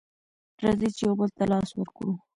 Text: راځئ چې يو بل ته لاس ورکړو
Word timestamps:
راځئ 0.63 0.89
چې 0.97 1.03
يو 1.07 1.13
بل 1.19 1.29
ته 1.37 1.43
لاس 1.51 1.69
ورکړو 1.73 2.13